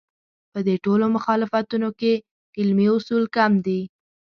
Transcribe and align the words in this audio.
په 0.51 0.59
دې 0.67 0.75
ټولو 0.85 1.05
مخالفتونو 1.15 1.89
کې 1.99 2.13
علمي 2.59 2.87
اصول 2.95 3.23
کم 3.35 3.51
دي. 3.65 3.81